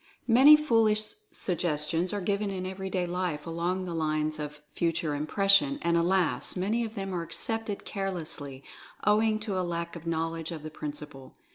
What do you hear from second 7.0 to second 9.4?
are accepted carelessly, owing